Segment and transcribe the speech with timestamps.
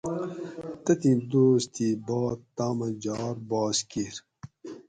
[0.83, 4.15] تتھی دوس تھی باد تامہ جھار باس کِیر